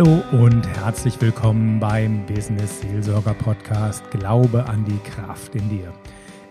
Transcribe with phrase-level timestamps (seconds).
[0.00, 5.92] Hallo und herzlich willkommen beim Business Seelsorger Podcast Glaube an die Kraft in dir.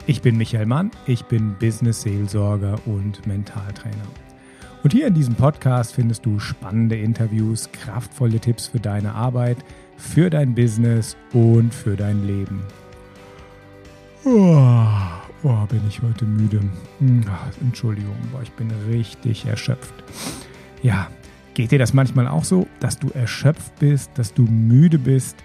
[0.05, 3.95] Ich bin Michael Mann, ich bin Business Seelsorger und Mentaltrainer.
[4.83, 9.57] Und hier in diesem Podcast findest du spannende Interviews, kraftvolle Tipps für deine Arbeit,
[9.97, 12.61] für dein Business und für dein Leben.
[14.25, 14.85] Oh,
[15.41, 16.61] oh bin ich heute müde.
[16.99, 17.25] Hm,
[17.61, 19.95] Entschuldigung, ich bin richtig erschöpft.
[20.83, 21.07] Ja,
[21.53, 25.35] Geht dir das manchmal auch so, dass du erschöpft bist, dass du müde bist?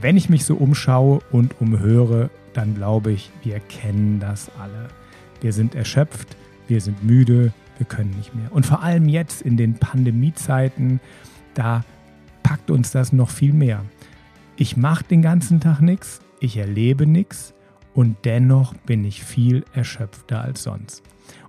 [0.00, 4.88] Wenn ich mich so umschaue und umhöre, dann glaube ich, wir kennen das alle.
[5.40, 6.36] Wir sind erschöpft,
[6.68, 8.52] wir sind müde, wir können nicht mehr.
[8.52, 11.00] Und vor allem jetzt in den Pandemiezeiten,
[11.54, 11.84] da
[12.42, 13.84] packt uns das noch viel mehr.
[14.56, 17.54] Ich mache den ganzen Tag nichts, ich erlebe nichts
[17.94, 21.02] und dennoch bin ich viel erschöpfter als sonst.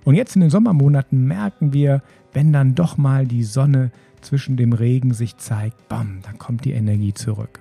[0.04, 2.02] Und jetzt in den Sommermonaten merken wir,
[2.38, 3.90] wenn dann doch mal die Sonne
[4.22, 7.60] zwischen dem Regen sich zeigt, bam, dann kommt die Energie zurück.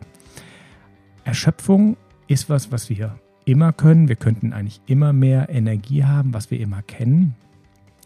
[1.25, 1.97] Erschöpfung
[2.27, 4.11] ist was, was wir immer können.
[4.11, 7.35] Wir könnten eigentlich immer mehr Energie haben, was wir immer kennen.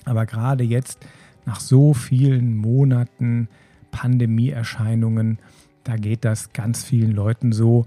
[0.04, 1.04] Aber gerade jetzt,
[1.44, 3.48] nach so vielen Monaten
[3.90, 5.40] Pandemieerscheinungen,
[5.82, 7.86] da geht das ganz vielen Leuten so,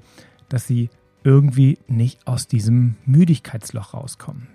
[0.49, 0.89] dass sie
[1.23, 4.49] irgendwie nicht aus diesem Müdigkeitsloch rauskommen.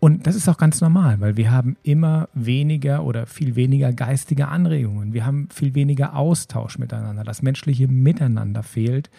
[0.00, 4.48] Und das ist auch ganz normal, weil wir haben immer weniger oder viel weniger geistige
[4.48, 5.12] Anregungen.
[5.12, 7.22] Wir haben viel weniger Austausch miteinander.
[7.22, 9.10] Das menschliche Miteinander fehlt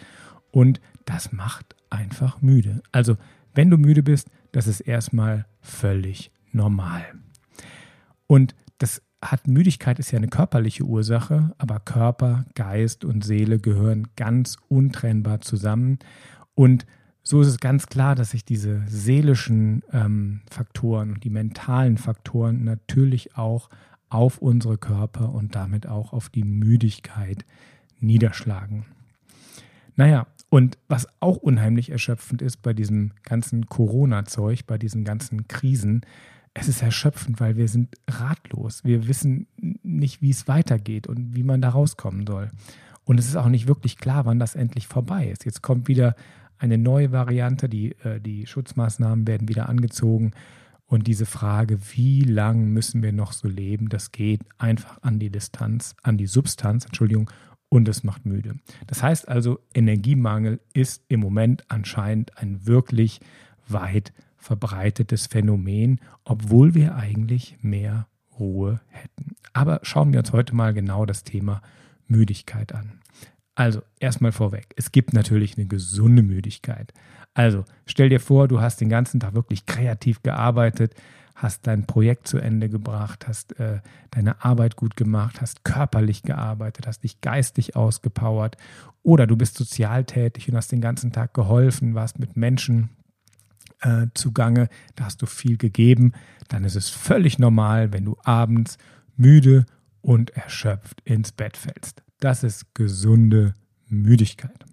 [0.50, 2.82] und das macht einfach müde.
[2.90, 3.16] Also,
[3.54, 7.04] wenn du müde bist, das ist erstmal völlig normal.
[8.26, 14.08] Und das hat Müdigkeit ist ja eine körperliche Ursache, aber Körper, Geist und Seele gehören
[14.16, 16.00] ganz untrennbar zusammen.
[16.54, 16.86] Und
[17.22, 22.64] so ist es ganz klar, dass sich diese seelischen ähm, Faktoren und die mentalen Faktoren
[22.64, 23.68] natürlich auch
[24.08, 27.44] auf unsere Körper und damit auch auf die Müdigkeit
[28.00, 28.84] niederschlagen.
[29.94, 36.02] Naja, und was auch unheimlich erschöpfend ist bei diesem ganzen Corona-Zeug, bei diesen ganzen Krisen,
[36.54, 38.84] es ist erschöpfend, weil wir sind ratlos.
[38.84, 39.46] Wir wissen
[39.82, 42.50] nicht, wie es weitergeht und wie man da rauskommen soll.
[43.04, 45.44] Und es ist auch nicht wirklich klar, wann das endlich vorbei ist.
[45.46, 46.14] Jetzt kommt wieder
[46.62, 47.68] eine neue Variante.
[47.68, 50.32] Die, äh, die Schutzmaßnahmen werden wieder angezogen.
[50.86, 55.30] Und diese Frage, wie lang müssen wir noch so leben, das geht einfach an die
[55.30, 57.30] Distanz, an die Substanz, Entschuldigung,
[57.68, 58.56] und es macht müde.
[58.86, 63.20] Das heißt also, Energiemangel ist im Moment anscheinend ein wirklich
[63.66, 68.06] weit verbreitetes Phänomen, obwohl wir eigentlich mehr
[68.38, 69.36] Ruhe hätten.
[69.54, 71.62] Aber schauen wir uns heute mal genau das Thema
[72.06, 73.00] Müdigkeit an.
[73.54, 76.92] Also, erstmal vorweg, es gibt natürlich eine gesunde Müdigkeit.
[77.34, 80.94] Also, stell dir vor, du hast den ganzen Tag wirklich kreativ gearbeitet,
[81.34, 83.80] hast dein Projekt zu Ende gebracht, hast äh,
[84.10, 88.56] deine Arbeit gut gemacht, hast körperlich gearbeitet, hast dich geistig ausgepowert
[89.02, 92.90] oder du bist sozial tätig und hast den ganzen Tag geholfen, warst mit Menschen
[93.80, 96.12] äh, zugange, da hast du viel gegeben,
[96.48, 98.78] dann ist es völlig normal, wenn du abends
[99.16, 99.66] müde
[100.00, 102.02] und erschöpft ins Bett fällst.
[102.22, 103.52] Das ist gesunde
[103.88, 104.64] Müdigkeit.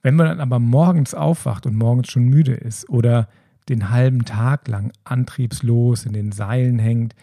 [0.00, 3.28] Wenn man dann aber morgens aufwacht und morgens schon müde ist oder
[3.68, 7.16] den halben Tag lang antriebslos in den Seilen hängt,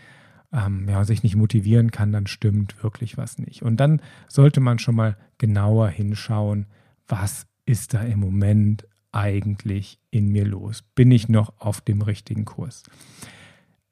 [0.51, 3.63] ähm, ja, sich nicht motivieren kann, dann stimmt wirklich was nicht.
[3.63, 6.65] Und dann sollte man schon mal genauer hinschauen,
[7.07, 10.83] was ist da im Moment eigentlich in mir los?
[10.95, 12.83] Bin ich noch auf dem richtigen Kurs?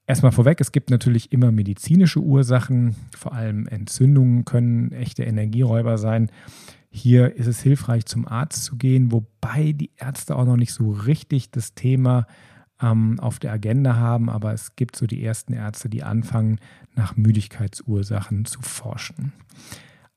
[0.07, 6.29] Erstmal vorweg, es gibt natürlich immer medizinische Ursachen, vor allem Entzündungen können echte Energieräuber sein.
[6.91, 10.91] Hier ist es hilfreich, zum Arzt zu gehen, wobei die Ärzte auch noch nicht so
[10.91, 12.27] richtig das Thema
[12.79, 16.59] ähm, auf der Agenda haben, aber es gibt so die ersten Ärzte, die anfangen,
[16.93, 19.33] nach Müdigkeitsursachen zu forschen.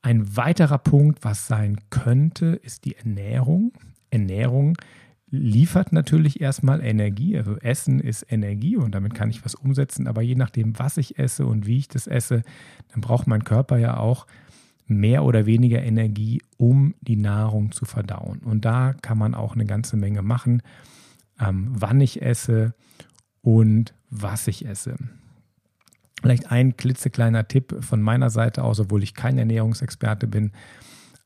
[0.03, 3.73] Ein weiterer Punkt, was sein könnte, ist die Ernährung.
[4.11, 4.77] Ernährung
[5.31, 7.37] liefert natürlich erstmal Energie.
[7.37, 10.07] Also Essen ist Energie und damit kann ich was umsetzen.
[10.07, 12.43] Aber je nachdem, was ich esse und wie ich das esse,
[12.93, 14.27] dann braucht mein Körper ja auch
[14.87, 18.39] mehr oder weniger Energie, um die Nahrung zu verdauen.
[18.39, 20.63] Und da kann man auch eine ganze Menge machen,
[21.39, 22.75] ähm, wann ich esse
[23.43, 24.97] und was ich esse.
[26.23, 30.53] Vielleicht ein klitzekleiner Tipp von meiner Seite aus, obwohl ich kein Ernährungsexperte bin.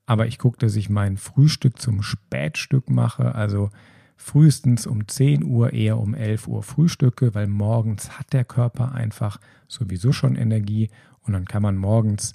[0.06, 3.34] Aber ich gucke, dass ich mein Frühstück zum Spätstück mache.
[3.34, 3.70] Also
[4.16, 9.40] frühestens um 10 Uhr, eher um 11 Uhr frühstücke, weil morgens hat der Körper einfach
[9.68, 10.90] sowieso schon Energie
[11.22, 12.32] und dann kann man morgens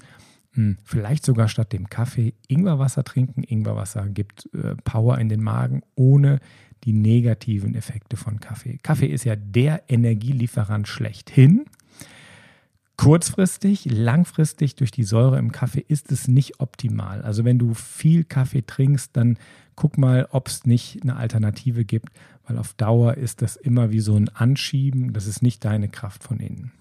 [0.53, 3.43] mh, hm, vielleicht sogar statt dem Kaffee Ingwerwasser trinken.
[3.43, 6.39] Ingwerwasser gibt äh, Power in den Magen ohne
[6.83, 8.77] die negativen Effekte von Kaffee.
[8.83, 11.65] Kaffee ist ja der Energielieferant schlechthin.
[12.97, 17.21] Kurzfristig, langfristig durch die Säure im Kaffee ist es nicht optimal.
[17.21, 19.37] Also wenn du viel Kaffee trinkst, dann
[19.75, 22.09] guck mal, ob es nicht eine Alternative gibt,
[22.47, 26.23] weil auf Dauer ist das immer wie so ein Anschieben, das ist nicht deine Kraft
[26.23, 26.71] von innen.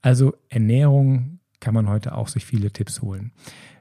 [0.00, 3.32] Also Ernährung kann man heute auch sich viele Tipps holen.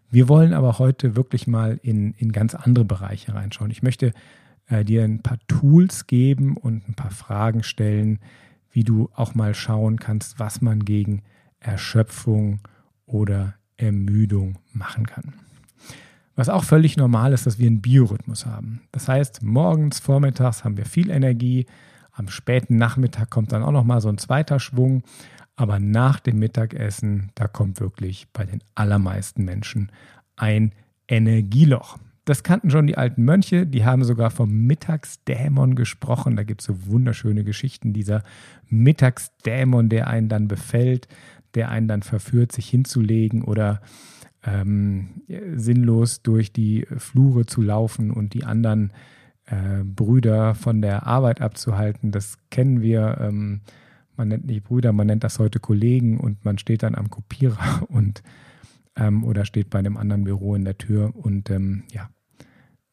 [0.10, 3.72] Wir wollen aber heute wirklich mal in, in ganz andere Bereiche reinschauen.
[3.72, 4.12] Ich möchte
[4.68, 8.20] äh, dir ein paar Tools geben und ein paar Fragen stellen,
[8.72, 11.24] wie du auch mal schauen kannst, was man gegen
[11.62, 12.60] Erschöpfung
[13.06, 15.34] oder Ermüdung machen kann.
[16.36, 18.82] Was auch völlig normal ist, dass wir einen Biorhythmus haben.
[18.92, 21.66] Das heißt, morgens, vormittags haben wir viel Energie,
[22.12, 25.04] am späten Nachmittag kommt dann auch noch mal so ein zweiter Schwung,
[25.56, 29.92] aber nach dem Mittagessen, da kommt wirklich bei den allermeisten Menschen
[30.36, 30.74] ein
[31.08, 31.98] Energieloch.
[32.26, 36.36] Das kannten schon die alten Mönche, die haben sogar vom Mittagsdämon gesprochen.
[36.36, 37.94] Da gibt es so wunderschöne Geschichten.
[37.94, 38.24] Dieser
[38.70, 41.08] Mittagsdämon, der einen dann befällt,
[41.56, 43.82] der einen dann verführt, sich hinzulegen oder
[44.44, 45.22] ähm,
[45.56, 48.92] sinnlos durch die Flure zu laufen und die anderen
[49.46, 52.12] äh, Brüder von der Arbeit abzuhalten.
[52.12, 53.18] Das kennen wir.
[53.20, 53.62] Ähm,
[54.18, 57.84] man nennt nicht Brüder, man nennt das heute Kollegen und man steht dann am Kopierer
[57.88, 58.24] und
[58.96, 62.10] ähm, oder steht bei einem anderen Büro in der Tür und ähm, ja,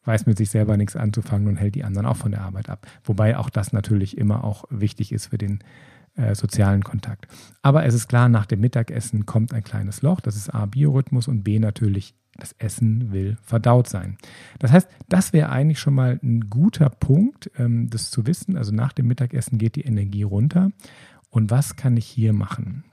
[0.05, 2.87] weiß mit sich selber nichts anzufangen und hält die anderen auch von der Arbeit ab.
[3.03, 5.59] Wobei auch das natürlich immer auch wichtig ist für den
[6.19, 7.27] äh, sozialen Kontakt.
[7.61, 10.19] Aber es ist klar, nach dem Mittagessen kommt ein kleines Loch.
[10.19, 14.17] Das ist A, Biorhythmus und B, natürlich, das Essen will verdaut sein.
[14.59, 18.57] Das heißt, das wäre eigentlich schon mal ein guter Punkt, ähm, das zu wissen.
[18.57, 20.71] Also nach dem Mittagessen geht die Energie runter.
[21.29, 22.83] Und was kann ich hier machen?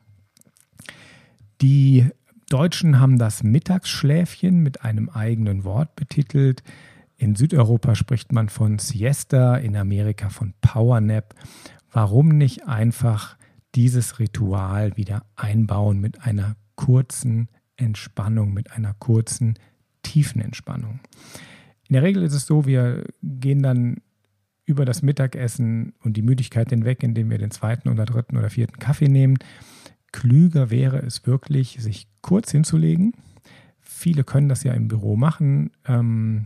[1.62, 2.10] Die
[2.48, 6.62] Deutschen haben das Mittagsschläfchen mit einem eigenen Wort betitelt.
[7.16, 11.34] In Südeuropa spricht man von Siesta, in Amerika von Powernap.
[11.96, 13.38] Warum nicht einfach
[13.74, 17.48] dieses Ritual wieder einbauen mit einer kurzen
[17.78, 19.58] Entspannung, mit einer kurzen,
[20.02, 21.00] tiefen Entspannung?
[21.88, 24.02] In der Regel ist es so, wir gehen dann
[24.66, 28.78] über das Mittagessen und die Müdigkeit hinweg, indem wir den zweiten oder dritten oder vierten
[28.78, 29.38] Kaffee nehmen.
[30.12, 33.14] Klüger wäre es wirklich, sich kurz hinzulegen.
[33.80, 36.44] Viele können das ja im Büro machen, ähm,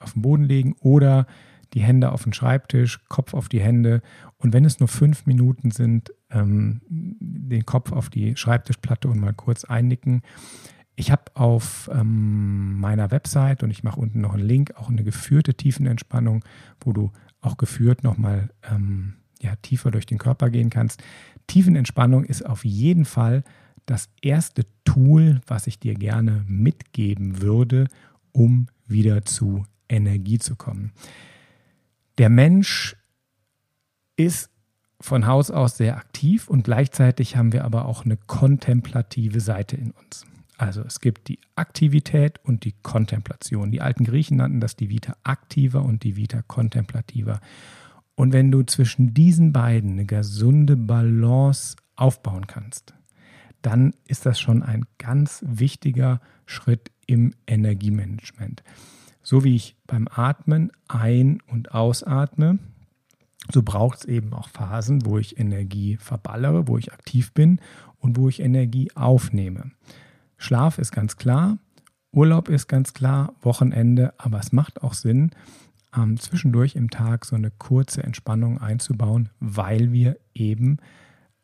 [0.00, 1.28] auf den Boden legen oder
[1.74, 4.02] die Hände auf den Schreibtisch, Kopf auf die Hände
[4.36, 9.34] und wenn es nur fünf Minuten sind, ähm, den Kopf auf die Schreibtischplatte und mal
[9.34, 10.22] kurz einnicken.
[10.94, 15.04] Ich habe auf ähm, meiner Website und ich mache unten noch einen Link, auch eine
[15.04, 16.44] geführte Tiefenentspannung,
[16.80, 21.02] wo du auch geführt nochmal ähm, ja, tiefer durch den Körper gehen kannst.
[21.46, 23.42] Tiefenentspannung ist auf jeden Fall
[23.86, 27.88] das erste Tool, was ich dir gerne mitgeben würde,
[28.32, 30.92] um wieder zu Energie zu kommen.
[32.18, 32.96] Der Mensch
[34.16, 34.50] ist
[35.00, 39.90] von Haus aus sehr aktiv und gleichzeitig haben wir aber auch eine kontemplative Seite in
[39.90, 40.24] uns.
[40.58, 43.72] Also es gibt die Aktivität und die Kontemplation.
[43.72, 47.40] Die alten Griechen nannten das die Vita activa und die Vita contemplativa.
[48.14, 52.94] Und wenn du zwischen diesen beiden eine gesunde Balance aufbauen kannst,
[53.62, 58.62] dann ist das schon ein ganz wichtiger Schritt im Energiemanagement.
[59.22, 62.58] So wie ich beim Atmen ein- und ausatme,
[63.52, 67.60] so braucht es eben auch Phasen, wo ich Energie verballere, wo ich aktiv bin
[67.98, 69.72] und wo ich Energie aufnehme.
[70.36, 71.58] Schlaf ist ganz klar,
[72.12, 75.30] Urlaub ist ganz klar, Wochenende, aber es macht auch Sinn,
[75.96, 80.78] ähm, zwischendurch im Tag so eine kurze Entspannung einzubauen, weil wir eben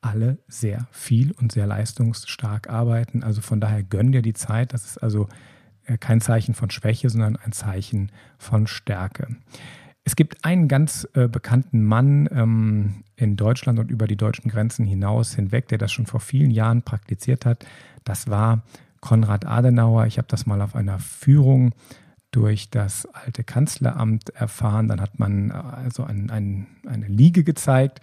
[0.01, 3.23] alle sehr viel und sehr leistungsstark arbeiten.
[3.23, 4.73] Also von daher gönn dir die Zeit.
[4.73, 5.29] Das ist also
[5.97, 9.29] kein Zeichen von Schwäche, sondern ein Zeichen von Stärke.
[10.05, 14.87] Es gibt einen ganz äh, bekannten Mann ähm, in Deutschland und über die deutschen Grenzen
[14.87, 17.67] hinaus hinweg, der das schon vor vielen Jahren praktiziert hat.
[18.05, 18.63] Das war
[19.01, 20.07] Konrad Adenauer.
[20.07, 21.75] Ich habe das mal auf einer Führung
[22.31, 24.89] durch das alte Kanzleramt erfahren.
[24.89, 28.01] Dann hat man äh, also ein, ein, eine Liege gezeigt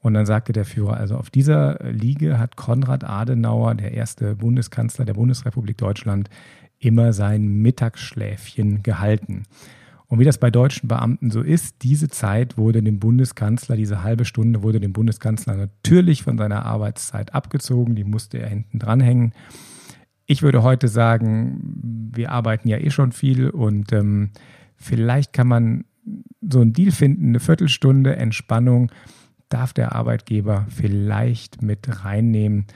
[0.00, 5.04] und dann sagte der Führer, also auf dieser Liege hat Konrad Adenauer, der erste Bundeskanzler
[5.04, 6.30] der Bundesrepublik Deutschland,
[6.78, 9.44] immer sein Mittagsschläfchen gehalten.
[10.08, 14.24] Und wie das bei deutschen Beamten so ist, diese Zeit wurde dem Bundeskanzler, diese halbe
[14.24, 19.32] Stunde wurde dem Bundeskanzler natürlich von seiner Arbeitszeit abgezogen, die musste er hinten dranhängen.
[20.26, 24.30] Ich würde heute sagen, wir arbeiten ja eh schon viel und ähm,
[24.76, 25.84] vielleicht kann man
[26.40, 28.92] so einen Deal finden, eine Viertelstunde Entspannung
[29.48, 32.66] darf der Arbeitgeber vielleicht mit reinnehmen,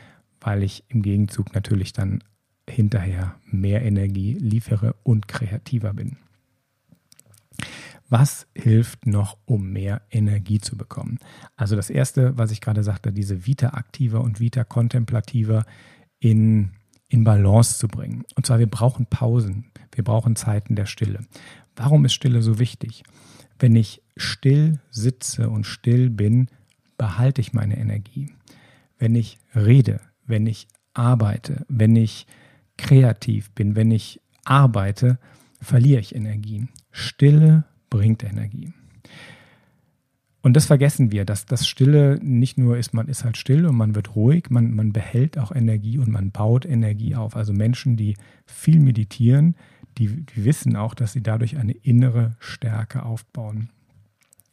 [0.41, 2.23] weil ich im Gegenzug natürlich dann
[2.69, 6.17] hinterher mehr Energie liefere und kreativer bin.
[8.09, 11.19] Was hilft noch, um mehr Energie zu bekommen?
[11.57, 15.65] Also das erste, was ich gerade sagte, diese Vita aktiver und Vita kontemplativer
[16.19, 16.73] in,
[17.09, 18.25] in Balance zu bringen.
[18.35, 21.25] Und zwar, wir brauchen Pausen, wir brauchen Zeiten der Stille.
[21.77, 23.05] Warum ist Stille so wichtig?
[23.61, 26.49] Wenn ich still sitze und still bin,
[26.99, 28.35] behalte ich meine Energie.
[28.99, 32.27] Wenn ich rede, wenn ich arbeite, wenn ich
[32.81, 35.19] kreativ bin, wenn ich arbeite,
[35.61, 36.67] verliere ich Energie.
[36.91, 38.73] Stille bringt Energie.
[40.43, 43.77] Und das vergessen wir, dass das Stille nicht nur ist, man ist halt still und
[43.77, 47.37] man wird ruhig, man, man behält auch Energie und man baut Energie auf.
[47.37, 49.55] Also Menschen, die viel meditieren,
[49.99, 53.69] die, die wissen auch, dass sie dadurch eine innere Stärke aufbauen.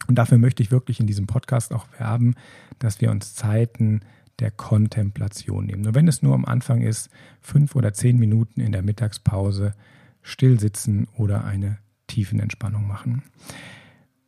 [0.07, 2.36] Und dafür möchte ich wirklich in diesem Podcast auch werben,
[2.79, 4.01] dass wir uns Zeiten
[4.39, 5.82] der Kontemplation nehmen.
[5.82, 7.10] Nur wenn es nur am Anfang ist,
[7.41, 9.74] fünf oder zehn Minuten in der Mittagspause
[10.22, 13.24] still sitzen oder eine Tiefenentspannung machen.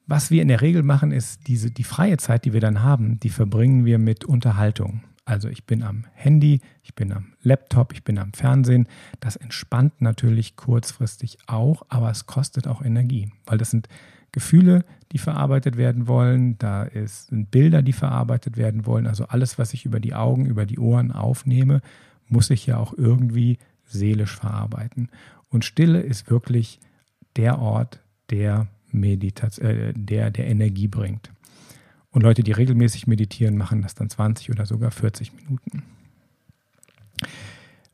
[0.07, 3.19] Was wir in der Regel machen, ist diese, die freie Zeit, die wir dann haben,
[3.19, 5.03] die verbringen wir mit Unterhaltung.
[5.23, 8.87] Also ich bin am Handy, ich bin am Laptop, ich bin am Fernsehen.
[9.19, 13.87] Das entspannt natürlich kurzfristig auch, aber es kostet auch Energie, weil das sind
[14.31, 19.07] Gefühle, die verarbeitet werden wollen, da ist, sind Bilder, die verarbeitet werden wollen.
[19.07, 21.81] Also alles, was ich über die Augen, über die Ohren aufnehme,
[22.27, 25.09] muss ich ja auch irgendwie seelisch verarbeiten.
[25.49, 26.79] Und Stille ist wirklich
[27.35, 31.31] der Ort, der Meditation, äh, der, der Energie bringt.
[32.11, 35.83] Und Leute, die regelmäßig meditieren, machen das dann 20 oder sogar 40 Minuten.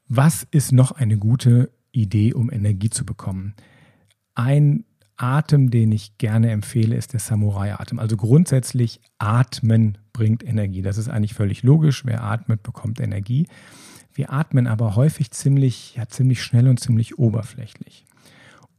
[0.07, 3.55] Was ist noch eine gute Idee, um Energie zu bekommen?
[4.33, 4.85] Ein
[5.17, 7.99] Atem, den ich gerne empfehle, ist der Samurai-Atem.
[7.99, 10.81] Also grundsätzlich atmen bringt Energie.
[10.81, 12.05] Das ist eigentlich völlig logisch.
[12.05, 13.47] Wer atmet, bekommt Energie.
[14.13, 18.05] Wir atmen aber häufig ziemlich, ja, ziemlich schnell und ziemlich oberflächlich.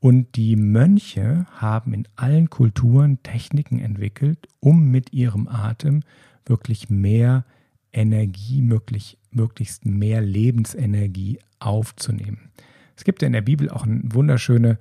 [0.01, 6.03] Und die Mönche haben in allen Kulturen Techniken entwickelt, um mit ihrem Atem
[6.45, 7.45] wirklich mehr
[7.93, 12.51] Energie, möglich, möglichst mehr Lebensenergie aufzunehmen.
[12.97, 14.79] Es gibt ja in der Bibel auch eine wunderschöne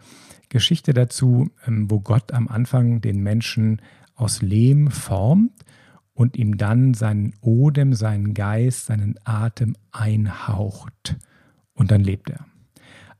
[0.49, 3.81] Geschichte dazu, ähm, wo Gott am Anfang den Menschen
[4.15, 5.51] aus Lehm formt
[6.13, 11.17] und ihm dann seinen Odem, seinen Geist, seinen Atem einhaucht.
[11.73, 12.45] Und dann lebt er.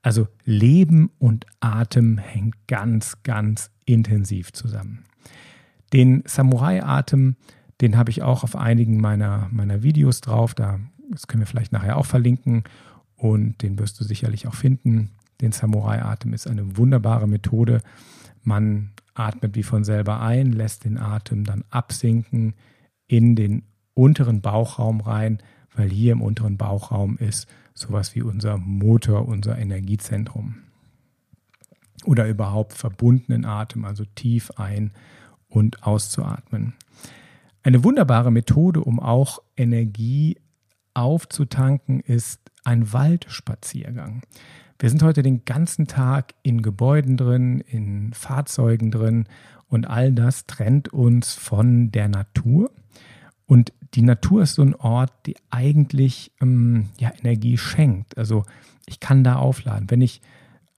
[0.02, 5.04] Also Leben und Atem hängt ganz, ganz intensiv zusammen.
[5.92, 7.36] Den Samurai-Atem,
[7.82, 10.54] den habe ich auch auf einigen meiner, meiner Videos drauf.
[10.54, 10.80] Da,
[11.12, 12.64] das können wir vielleicht nachher auch verlinken
[13.18, 15.12] und den wirst du sicherlich auch finden.
[15.42, 17.82] Den Samurai-Atem ist eine wunderbare Methode.
[18.44, 22.54] Man atmet wie von selber ein, lässt den Atem dann absinken
[23.08, 25.40] in den unteren Bauchraum rein,
[25.76, 30.56] weil hier im unteren Bauchraum ist sowas wie unser Motor, unser Energiezentrum.
[32.06, 34.92] Oder überhaupt verbundenen Atem, also tief ein-
[35.48, 36.74] und auszuatmen.
[37.64, 40.38] Eine wunderbare Methode, um auch Energie
[40.94, 44.22] aufzutanken, ist ein Waldspaziergang.
[44.78, 49.26] Wir sind heute den ganzen Tag in Gebäuden drin, in Fahrzeugen drin
[49.70, 52.72] und all das trennt uns von der Natur.
[53.46, 58.18] Und die Natur ist so ein Ort, die eigentlich ähm, ja, Energie schenkt.
[58.18, 58.44] Also
[58.86, 59.90] ich kann da aufladen.
[59.90, 60.22] Wenn ich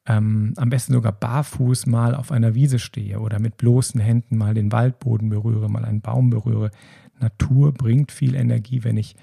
[0.05, 4.53] ähm, am besten sogar barfuß mal auf einer Wiese stehe oder mit bloßen Händen mal
[4.53, 6.71] den Waldboden berühre, mal einen Baum berühre.
[7.19, 9.15] Natur bringt viel Energie, wenn ich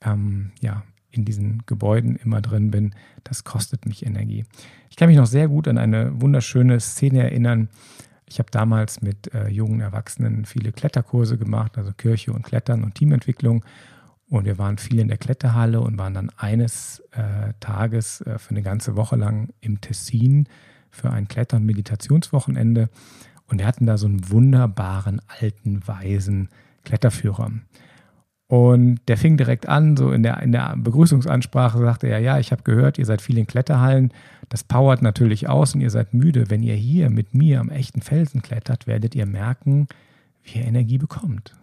[0.00, 0.82] ähm, ja,
[1.12, 2.94] in diesen Gebäuden immer drin bin.
[3.22, 4.44] Das kostet mich Energie.
[4.90, 7.68] Ich kann mich noch sehr gut an eine wunderschöne Szene erinnern.
[8.26, 12.94] Ich habe damals mit äh, jungen Erwachsenen viele Kletterkurse gemacht, also Kirche und Klettern und
[12.94, 13.64] Teamentwicklung.
[14.28, 18.50] Und wir waren viel in der Kletterhalle und waren dann eines äh, Tages äh, für
[18.50, 20.48] eine ganze Woche lang im Tessin
[20.90, 22.88] für ein Kletter- und Meditationswochenende.
[23.48, 26.48] Und wir hatten da so einen wunderbaren alten, weisen
[26.84, 27.50] Kletterführer.
[28.52, 32.52] Und der fing direkt an, so in der, in der Begrüßungsansprache sagte er, ja, ich
[32.52, 34.12] habe gehört, ihr seid viel in Kletterhallen.
[34.50, 36.50] Das powert natürlich aus und ihr seid müde.
[36.50, 39.88] Wenn ihr hier mit mir am echten Felsen klettert, werdet ihr merken,
[40.42, 41.56] wie ihr Energie bekommt.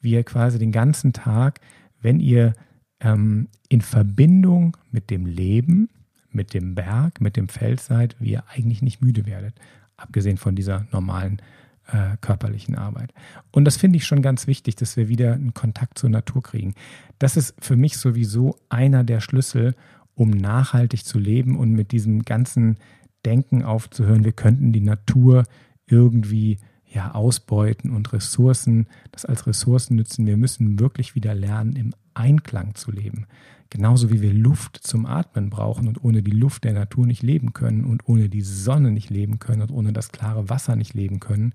[0.00, 1.60] Wie ihr quasi den ganzen Tag,
[2.00, 2.54] wenn ihr
[3.00, 5.90] ähm, in Verbindung mit dem Leben,
[6.30, 9.54] mit dem Berg, mit dem Fels seid, wie ihr eigentlich nicht müde werdet.
[9.98, 11.42] Abgesehen von dieser normalen
[11.88, 13.12] äh, körperlichen Arbeit.
[13.52, 16.74] Und das finde ich schon ganz wichtig, dass wir wieder einen Kontakt zur Natur kriegen.
[17.18, 19.74] Das ist für mich sowieso einer der Schlüssel,
[20.14, 22.78] um nachhaltig zu leben und mit diesem ganzen
[23.24, 25.44] Denken aufzuhören, wir könnten die Natur
[25.86, 30.26] irgendwie ja, ausbeuten und Ressourcen, das als Ressourcen nützen.
[30.26, 33.26] Wir müssen wirklich wieder lernen, im Einklang zu leben.
[33.70, 37.52] Genauso wie wir Luft zum Atmen brauchen und ohne die Luft der Natur nicht leben
[37.52, 41.20] können und ohne die Sonne nicht leben können und ohne das klare Wasser nicht leben
[41.20, 41.52] können,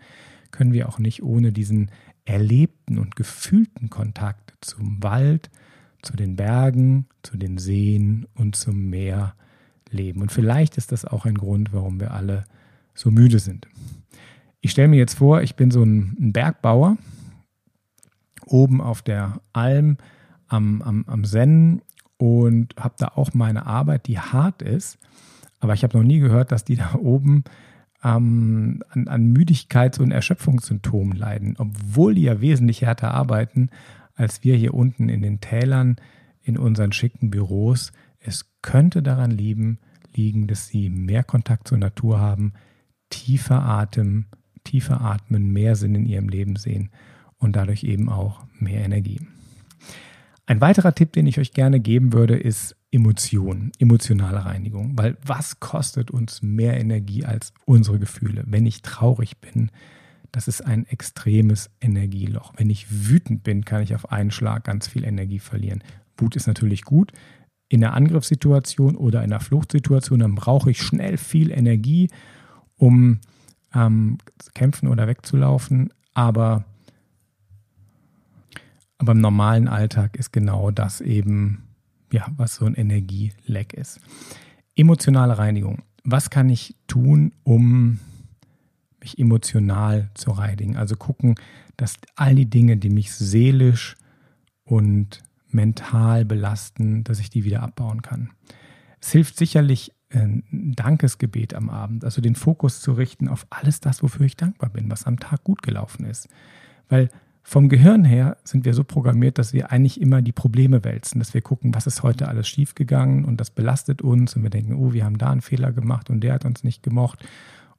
[0.51, 1.89] können wir auch nicht ohne diesen
[2.25, 5.49] erlebten und gefühlten Kontakt zum Wald,
[6.01, 9.35] zu den Bergen, zu den Seen und zum Meer
[9.89, 10.21] leben.
[10.21, 12.45] Und vielleicht ist das auch ein Grund, warum wir alle
[12.93, 13.67] so müde sind.
[14.59, 16.97] Ich stelle mir jetzt vor, ich bin so ein Bergbauer
[18.45, 19.97] oben auf der Alm
[20.47, 21.81] am, am, am Sennen
[22.21, 24.99] und habe da auch meine Arbeit, die hart ist.
[25.59, 27.43] Aber ich habe noch nie gehört, dass die da oben
[28.03, 33.69] ähm, an, an Müdigkeits- und Erschöpfungssymptomen leiden, obwohl die ja wesentlich härter arbeiten
[34.13, 35.95] als wir hier unten in den Tälern
[36.43, 37.91] in unseren schicken Büros.
[38.19, 39.79] Es könnte daran liegen,
[40.13, 42.53] liegen, dass sie mehr Kontakt zur Natur haben,
[43.09, 44.25] tiefer Atem,
[44.63, 46.91] tiefer atmen, mehr Sinn in ihrem Leben sehen
[47.37, 49.21] und dadurch eben auch mehr Energie.
[50.51, 54.97] Ein weiterer Tipp, den ich euch gerne geben würde, ist Emotionen, emotionale Reinigung.
[54.97, 58.43] Weil was kostet uns mehr Energie als unsere Gefühle?
[58.45, 59.71] Wenn ich traurig bin,
[60.33, 62.51] das ist ein extremes Energieloch.
[62.57, 65.85] Wenn ich wütend bin, kann ich auf einen Schlag ganz viel Energie verlieren.
[66.17, 67.13] Wut ist natürlich gut.
[67.69, 72.09] In einer Angriffssituation oder in einer Fluchtsituation, dann brauche ich schnell viel Energie,
[72.75, 73.19] um
[73.73, 74.17] ähm,
[74.53, 75.93] kämpfen oder wegzulaufen.
[76.13, 76.65] Aber,
[79.01, 81.63] aber im normalen Alltag ist genau das eben,
[82.11, 83.99] ja, was so ein Energieleck ist.
[84.75, 85.81] Emotionale Reinigung.
[86.03, 87.99] Was kann ich tun, um
[89.01, 90.77] mich emotional zu reinigen.
[90.77, 91.35] Also gucken,
[91.75, 93.97] dass all die Dinge, die mich seelisch
[94.63, 98.29] und mental belasten, dass ich die wieder abbauen kann.
[99.01, 100.43] Es hilft sicherlich ein
[100.75, 104.91] Dankesgebet am Abend, also den Fokus zu richten auf alles das, wofür ich dankbar bin,
[104.91, 106.29] was am Tag gut gelaufen ist.
[106.89, 107.09] Weil
[107.51, 111.33] vom Gehirn her sind wir so programmiert, dass wir eigentlich immer die Probleme wälzen, dass
[111.33, 114.93] wir gucken, was ist heute alles schiefgegangen und das belastet uns und wir denken, oh,
[114.93, 117.27] wir haben da einen Fehler gemacht und der hat uns nicht gemocht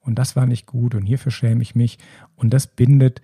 [0.01, 1.99] und das war nicht gut und hierfür schäme ich mich.
[2.37, 3.23] Und das bindet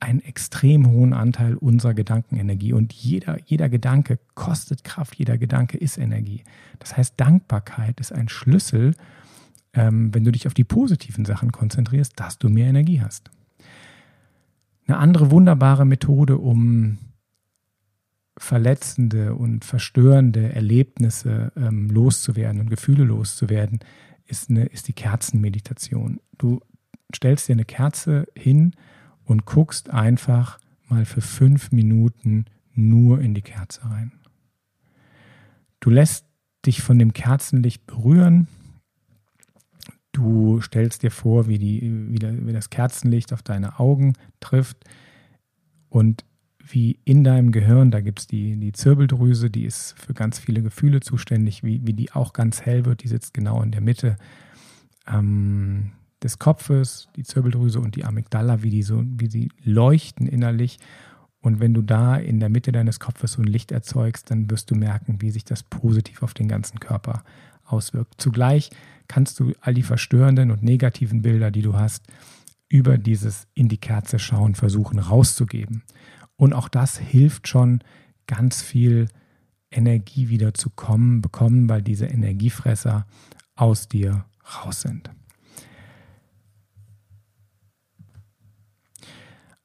[0.00, 2.72] einen extrem hohen Anteil unserer Gedankenenergie.
[2.72, 6.42] Und jeder, jeder Gedanke kostet Kraft, jeder Gedanke ist Energie.
[6.78, 8.94] Das heißt, Dankbarkeit ist ein Schlüssel,
[9.74, 13.30] ähm, wenn du dich auf die positiven Sachen konzentrierst, dass du mehr Energie hast.
[14.88, 16.96] Eine andere wunderbare Methode, um
[18.38, 23.80] verletzende und verstörende Erlebnisse ähm, loszuwerden und Gefühle loszuwerden,
[24.24, 26.20] ist, eine, ist die Kerzenmeditation.
[26.38, 26.60] Du
[27.14, 28.72] stellst dir eine Kerze hin
[29.24, 34.12] und guckst einfach mal für fünf Minuten nur in die Kerze rein.
[35.80, 36.24] Du lässt
[36.64, 38.48] dich von dem Kerzenlicht berühren.
[40.18, 44.78] Du stellst dir vor, wie, die, wie, das Kerzenlicht auf deine Augen trifft
[45.88, 46.24] und
[46.58, 50.60] wie in deinem Gehirn, da gibt es die, die Zirbeldrüse, die ist für ganz viele
[50.60, 54.16] Gefühle zuständig, wie, wie die auch ganz hell wird, die sitzt genau in der Mitte
[55.06, 60.80] ähm, des Kopfes, die Zirbeldrüse und die Amygdala, wie die so, wie sie leuchten innerlich.
[61.40, 64.72] Und wenn du da in der Mitte deines Kopfes so ein Licht erzeugst, dann wirst
[64.72, 67.22] du merken, wie sich das positiv auf den ganzen Körper
[67.64, 68.20] auswirkt.
[68.20, 68.70] Zugleich
[69.08, 72.04] kannst du all die verstörenden und negativen Bilder, die du hast,
[72.68, 75.82] über dieses in die Kerze schauen versuchen rauszugeben.
[76.36, 77.80] Und auch das hilft schon,
[78.26, 79.08] ganz viel
[79.70, 83.06] Energie wieder zu kommen, bekommen, weil diese Energiefresser
[83.54, 84.24] aus dir
[84.64, 85.10] raus sind.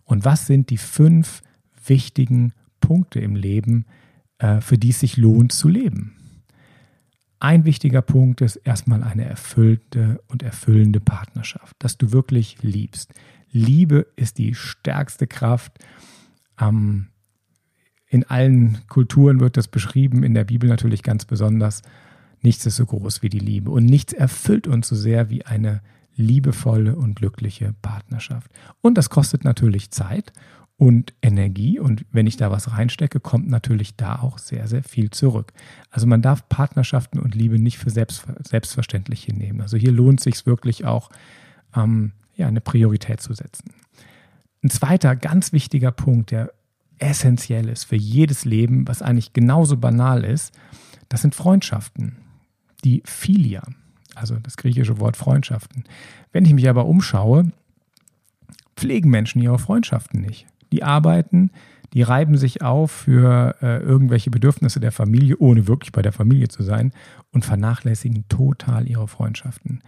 [0.05, 1.43] Und was sind die fünf
[1.85, 3.87] wichtigen Punkte im Leben,
[4.39, 6.15] äh, für die es sich lohnt zu leben?
[7.41, 13.13] Ein wichtiger Punkt ist erstmal eine erfüllte und erfüllende Partnerschaft, dass du wirklich liebst.
[13.51, 15.79] Liebe ist die stärkste Kraft.
[16.61, 17.09] Ähm,
[18.09, 21.83] in allen Kulturen wird das beschrieben, in der Bibel natürlich ganz besonders.
[22.40, 25.81] Nichts ist so groß wie die Liebe und nichts erfüllt uns so sehr wie eine
[26.14, 28.51] liebevolle und glückliche Partnerschaft.
[28.81, 30.33] Und das kostet natürlich Zeit
[30.77, 31.79] und Energie.
[31.79, 35.53] Und wenn ich da was reinstecke, kommt natürlich da auch sehr, sehr viel zurück.
[35.90, 39.61] Also man darf Partnerschaften und Liebe nicht für selbst, selbstverständlich hinnehmen.
[39.61, 41.11] Also hier lohnt es sich wirklich auch,
[41.74, 43.72] ähm, ja, eine Priorität zu setzen.
[44.62, 46.53] Ein zweiter ganz wichtiger Punkt, der
[46.98, 50.53] essentiell ist für jedes Leben, was eigentlich genauso banal ist,
[51.09, 52.16] das sind Freundschaften.
[52.85, 53.62] Die Philia,
[54.14, 55.85] also das griechische Wort Freundschaften.
[56.33, 57.51] Wenn ich mich aber umschaue,
[58.77, 60.47] pflegen Menschen ihre Freundschaften nicht.
[60.73, 61.51] Die arbeiten,
[61.95, 66.49] die reiben sich auf für äh, irgendwelche Bedürfnisse der Familie, ohne wirklich bei der Familie
[66.49, 66.93] zu sein,
[67.33, 69.83] und vernachlässigen total ihre Freundschaften.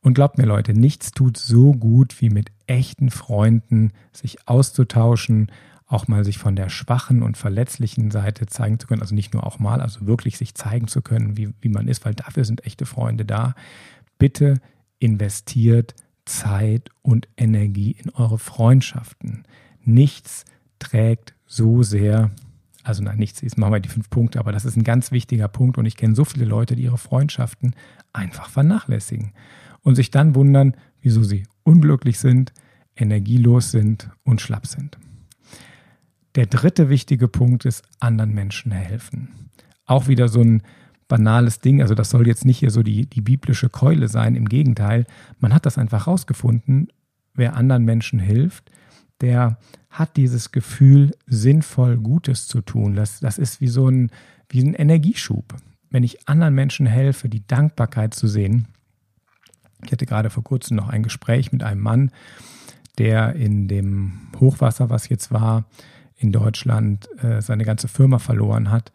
[0.00, 5.50] Und glaubt mir Leute, nichts tut so gut, wie mit echten Freunden sich auszutauschen,
[5.88, 9.46] auch mal sich von der schwachen und verletzlichen Seite zeigen zu können, also nicht nur
[9.46, 12.64] auch mal, also wirklich sich zeigen zu können, wie, wie man ist, weil dafür sind
[12.66, 13.54] echte Freunde da.
[14.18, 14.60] Bitte
[14.98, 15.94] investiert
[16.26, 19.44] Zeit und Energie in eure Freundschaften
[19.82, 20.44] nichts
[20.78, 22.30] trägt so sehr,
[22.82, 25.48] also nein, nichts, jetzt machen wir die fünf Punkte, aber das ist ein ganz wichtiger
[25.48, 27.74] Punkt und ich kenne so viele Leute, die ihre Freundschaften
[28.12, 29.32] einfach vernachlässigen
[29.80, 32.52] und sich dann wundern, wieso sie unglücklich sind,
[32.94, 34.98] energielos sind und schlapp sind.
[36.38, 39.50] Der dritte wichtige Punkt ist, anderen Menschen helfen.
[39.86, 40.62] Auch wieder so ein
[41.08, 44.48] banales Ding, also das soll jetzt nicht hier so die, die biblische Keule sein, im
[44.48, 45.04] Gegenteil,
[45.40, 46.92] man hat das einfach rausgefunden,
[47.34, 48.70] wer anderen Menschen hilft,
[49.20, 49.58] der
[49.90, 52.94] hat dieses Gefühl, sinnvoll Gutes zu tun.
[52.94, 54.12] Das, das ist wie so ein,
[54.48, 55.56] wie ein Energieschub.
[55.90, 58.68] Wenn ich anderen Menschen helfe, die Dankbarkeit zu sehen.
[59.84, 62.12] Ich hatte gerade vor kurzem noch ein Gespräch mit einem Mann,
[62.96, 65.64] der in dem Hochwasser, was jetzt war,
[66.18, 68.92] in Deutschland äh, seine ganze Firma verloren hat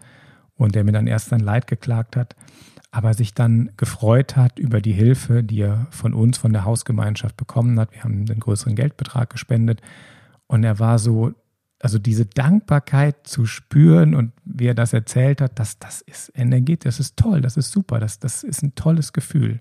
[0.55, 2.35] und der mir dann erst sein Leid geklagt hat,
[2.91, 7.37] aber sich dann gefreut hat über die Hilfe, die er von uns, von der Hausgemeinschaft
[7.37, 7.91] bekommen hat.
[7.93, 9.81] Wir haben einen größeren Geldbetrag gespendet
[10.47, 11.31] und er war so,
[11.79, 16.77] also diese Dankbarkeit zu spüren und wie er das erzählt hat, das, das ist Energie,
[16.77, 19.57] das ist toll, das ist super, das, das ist ein tolles Gefühl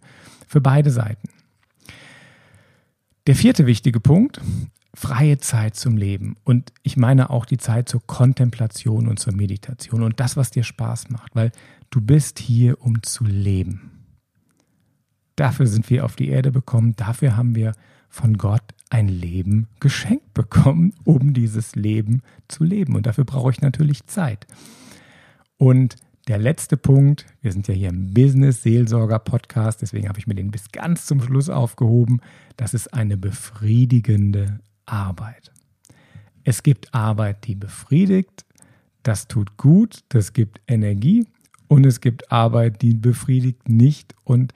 [0.47, 1.29] für beide Seiten.
[3.27, 4.41] Der vierte wichtige Punkt,
[4.95, 6.37] freie Zeit zum Leben.
[6.45, 10.65] Und ich meine auch die Zeit zur Kontemplation und zur Meditation und das, was dir
[10.65, 11.51] Spaß macht, weil
[11.91, 13.91] du bist hier, um zu leben.
[15.37, 17.73] Dafür sind wir auf die Erde bekommen, dafür haben wir
[18.11, 22.95] von Gott ein Leben geschenkt bekommen, um dieses Leben zu leben.
[22.95, 24.47] Und dafür brauche ich natürlich Zeit.
[25.57, 25.97] Und
[26.29, 30.71] der letzte Punkt, wir sind ja hier im Business-Seelsorger-Podcast, deswegen habe ich mir den bis
[30.71, 32.21] ganz zum Schluss aufgehoben.
[32.57, 34.61] Das ist eine befriedigende
[34.93, 35.51] Arbeit.
[36.45, 38.45] Es gibt Arbeit, die befriedigt,
[39.03, 41.27] das tut gut, das gibt Energie
[41.69, 44.53] und es gibt Arbeit, die befriedigt nicht und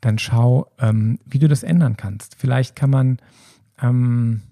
[0.00, 2.36] dann schau, ähm, wie du das ändern kannst.
[2.36, 3.18] Vielleicht kann man,
[3.80, 4.42] ähm,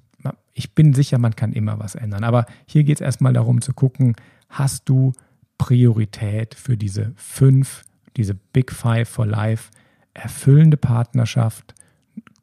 [0.54, 2.24] ich bin sicher, man kann immer was ändern.
[2.24, 4.16] Aber hier geht es erstmal darum zu gucken,
[4.48, 5.12] hast du
[5.56, 7.84] Priorität für diese fünf,
[8.16, 9.70] diese Big Five for Life,
[10.14, 11.74] erfüllende Partnerschaft,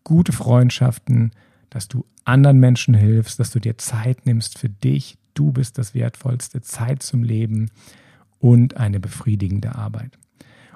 [0.03, 1.31] gute Freundschaften,
[1.75, 5.17] dass du anderen Menschen hilfst, dass du dir Zeit nimmst für dich.
[5.33, 7.69] Du bist das Wertvollste, Zeit zum Leben
[8.39, 10.17] und eine befriedigende Arbeit.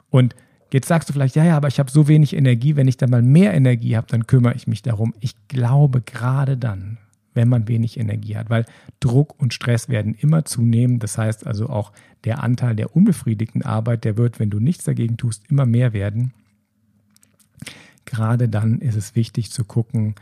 [0.10, 0.36] Und
[0.72, 2.76] Jetzt sagst du vielleicht, ja, ja, aber ich habe so wenig Energie.
[2.76, 5.16] Wenn ich dann mal mehr Energie habe, dann kümmere ich mich darum.
[5.20, 7.00] Ich glaube gerade dann,
[7.34, 8.66] wenn man wenig Energie hat, weil
[9.00, 11.00] Druck und Stress werden immer zunehmen.
[11.00, 11.92] Das heißt also auch
[12.24, 16.34] der Anteil der unbefriedigten Arbeit, der wird, wenn du nichts dagegen tust, immer mehr werden.
[18.06, 20.14] Gerade dann ist es wichtig zu gucken,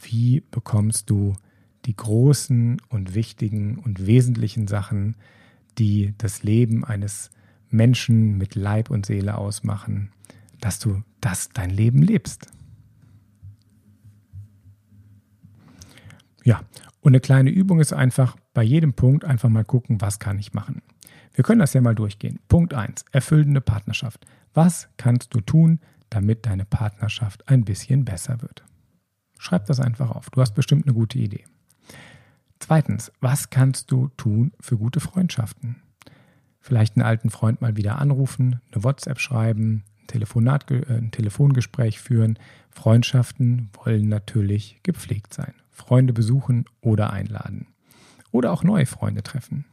[0.00, 1.34] wie bekommst du
[1.84, 5.16] die großen und wichtigen und wesentlichen Sachen,
[5.78, 7.30] die das Leben eines
[7.68, 10.10] Menschen mit Leib und Seele ausmachen,
[10.60, 12.46] dass du das dein Leben lebst.
[16.44, 16.60] Ja,
[17.00, 20.54] und eine kleine Übung ist einfach bei jedem Punkt einfach mal gucken, was kann ich
[20.54, 20.82] machen.
[21.34, 22.40] Wir können das ja mal durchgehen.
[22.48, 24.26] Punkt 1, erfüllende Partnerschaft.
[24.54, 28.64] Was kannst du tun, damit deine Partnerschaft ein bisschen besser wird?
[29.38, 30.30] Schreib das einfach auf.
[30.30, 31.44] Du hast bestimmt eine gute Idee.
[32.58, 35.76] Zweitens, was kannst du tun für gute Freundschaften?
[36.60, 42.38] Vielleicht einen alten Freund mal wieder anrufen, eine WhatsApp schreiben, Telefonat, äh, ein Telefongespräch führen.
[42.70, 45.54] Freundschaften wollen natürlich gepflegt sein.
[45.70, 47.66] Freunde besuchen oder einladen.
[48.32, 49.66] Oder auch neue Freunde treffen.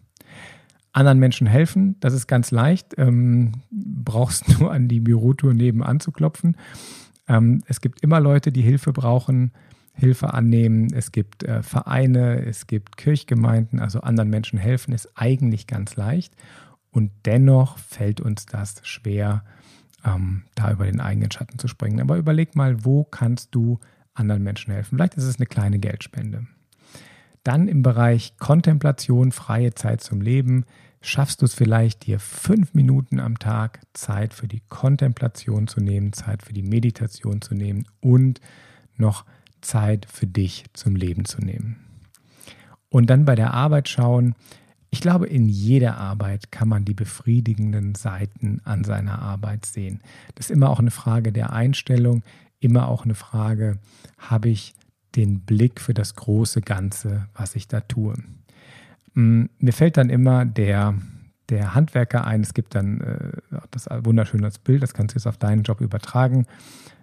[0.91, 2.93] Anderen Menschen helfen, das ist ganz leicht.
[2.97, 6.57] Ähm, brauchst nur an die Bürotour nebenan zu klopfen.
[7.27, 9.51] Ähm, es gibt immer Leute, die Hilfe brauchen,
[9.93, 10.91] Hilfe annehmen.
[10.93, 16.35] Es gibt äh, Vereine, es gibt Kirchgemeinden, also anderen Menschen helfen ist eigentlich ganz leicht.
[16.91, 19.43] Und dennoch fällt uns das schwer,
[20.05, 22.01] ähm, da über den eigenen Schatten zu springen.
[22.01, 23.79] Aber überleg mal, wo kannst du
[24.13, 24.97] anderen Menschen helfen?
[24.97, 26.47] Vielleicht ist es eine kleine Geldspende.
[27.43, 30.65] Dann im Bereich Kontemplation, freie Zeit zum Leben,
[31.03, 36.13] schaffst du es vielleicht, dir fünf Minuten am Tag Zeit für die Kontemplation zu nehmen,
[36.13, 38.39] Zeit für die Meditation zu nehmen und
[38.97, 39.25] noch
[39.61, 41.77] Zeit für dich zum Leben zu nehmen.
[42.89, 44.35] Und dann bei der Arbeit schauen,
[44.91, 50.01] ich glaube, in jeder Arbeit kann man die befriedigenden Seiten an seiner Arbeit sehen.
[50.35, 52.23] Das ist immer auch eine Frage der Einstellung,
[52.59, 53.79] immer auch eine Frage,
[54.17, 54.75] habe ich
[55.15, 58.13] den Blick für das große Ganze, was ich da tue.
[59.13, 60.95] Mm, mir fällt dann immer der,
[61.49, 62.41] der Handwerker ein.
[62.41, 66.45] Es gibt dann äh, das wunderschöne Bild, das kannst du jetzt auf deinen Job übertragen.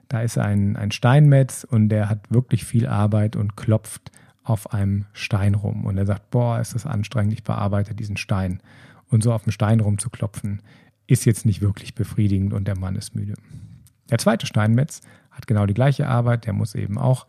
[0.09, 4.11] Da ist ein, ein Steinmetz und der hat wirklich viel Arbeit und klopft
[4.43, 5.85] auf einem Stein rum.
[5.85, 8.61] Und er sagt, boah, ist das anstrengend, ich bearbeite diesen Stein.
[9.09, 10.63] Und so auf dem Stein rumzuklopfen,
[11.07, 13.35] ist jetzt nicht wirklich befriedigend und der Mann ist müde.
[14.11, 17.27] Der zweite Steinmetz hat genau die gleiche Arbeit, der muss eben auch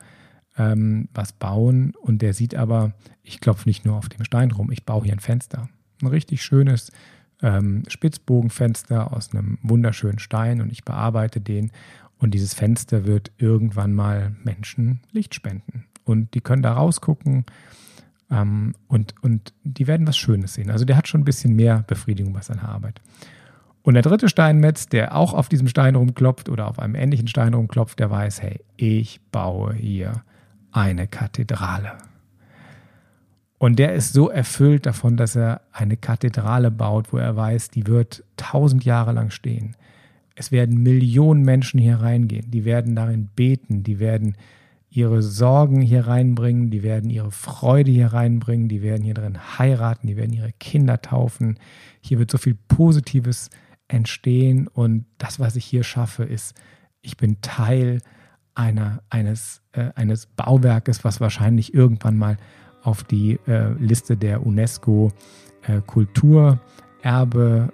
[0.58, 4.72] ähm, was bauen und der sieht aber, ich klopfe nicht nur auf dem Stein rum,
[4.72, 5.70] ich baue hier ein Fenster.
[6.02, 6.92] Ein richtig schönes
[7.42, 11.72] ähm, Spitzbogenfenster aus einem wunderschönen Stein und ich bearbeite den
[12.18, 17.46] und dieses Fenster wird irgendwann mal Menschen Licht spenden und die können da rausgucken
[18.30, 20.72] ähm, und, und die werden was Schönes sehen.
[20.72, 23.02] Also der hat schon ein bisschen mehr Befriedigung bei seiner Arbeit.
[23.84, 27.54] Und der dritte Steinmetz, der auch auf diesem Stein rumklopft oder auf einem ähnlichen Stein
[27.54, 30.24] rumklopft, der weiß, hey, ich baue hier
[30.72, 31.98] eine Kathedrale.
[33.58, 37.86] Und der ist so erfüllt davon, dass er eine Kathedrale baut, wo er weiß, die
[37.86, 39.76] wird tausend Jahre lang stehen.
[40.36, 44.36] Es werden Millionen Menschen hier reingehen, die werden darin beten, die werden
[44.90, 50.08] ihre Sorgen hier reinbringen, die werden ihre Freude hier reinbringen, die werden hier drin heiraten,
[50.08, 51.60] die werden ihre Kinder taufen.
[52.02, 53.52] Hier wird so viel Positives
[53.88, 56.56] entstehen und das, was ich hier schaffe, ist,
[57.02, 58.02] ich bin Teil
[58.56, 62.38] einer, eines, äh, eines Bauwerkes, was wahrscheinlich irgendwann mal
[62.84, 65.12] auf die äh, Liste der UNESCO
[65.68, 66.60] äh, Kulturerbe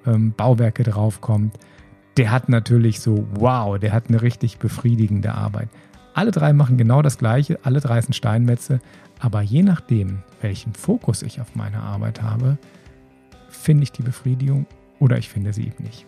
[0.06, 1.58] ähm, Bauwerke draufkommt.
[2.18, 5.70] Der hat natürlich so, wow, der hat eine richtig befriedigende Arbeit.
[6.13, 8.82] Alle drei machen genau das Gleiche, alle drei sind Steinmetze,
[9.20, 12.58] aber je nachdem, welchen Fokus ich auf meine Arbeit habe,
[13.50, 14.66] finde ich die Befriedigung
[15.00, 16.06] oder ich finde sie eben nicht.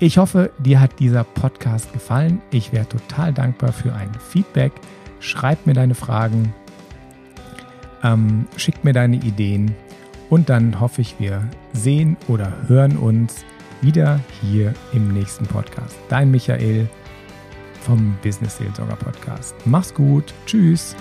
[0.00, 2.42] Ich hoffe, dir hat dieser Podcast gefallen.
[2.50, 4.72] Ich wäre total dankbar für ein Feedback.
[5.20, 6.52] Schreib mir deine Fragen,
[8.02, 9.74] ähm, schick mir deine Ideen
[10.30, 13.44] und dann hoffe ich, wir sehen oder hören uns
[13.80, 15.96] wieder hier im nächsten Podcast.
[16.08, 16.88] Dein Michael
[17.80, 19.54] vom Business Seelsorger Podcast.
[19.64, 20.34] Mach's gut.
[20.46, 20.96] Tschüss.